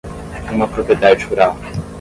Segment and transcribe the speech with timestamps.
[0.51, 1.55] Uma propriedade rural.